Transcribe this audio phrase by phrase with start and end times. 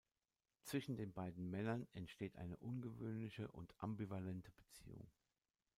[0.63, 5.11] Zwischen den beiden Männern entsteht eine ungewöhnliche und ambivalente Beziehung.